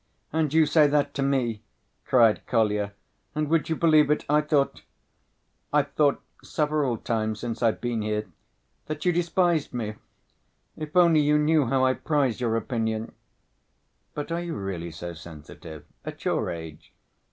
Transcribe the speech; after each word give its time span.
"And 0.33 0.51
you 0.51 0.65
say 0.65 0.87
that 0.87 1.13
to 1.13 1.21
me!" 1.21 1.61
cried 2.07 2.43
Kolya; 2.47 2.93
"and 3.35 3.47
would 3.49 3.69
you 3.69 3.75
believe 3.75 4.09
it, 4.09 4.25
I 4.27 4.41
thought—I've 4.41 5.91
thought 5.91 6.19
several 6.43 6.97
times 6.97 7.39
since 7.39 7.61
I've 7.61 7.79
been 7.79 8.01
here—that 8.01 9.05
you 9.05 9.13
despised 9.13 9.75
me! 9.75 9.93
If 10.75 10.95
only 10.97 11.19
you 11.19 11.37
knew 11.37 11.67
how 11.67 11.85
I 11.85 11.93
prize 11.93 12.41
your 12.41 12.55
opinion!" 12.55 13.11
"But 14.15 14.31
are 14.31 14.41
you 14.41 14.55
really 14.55 14.89
so 14.89 15.13
sensitive? 15.13 15.85
At 16.03 16.25
your 16.25 16.49
age! 16.49 16.93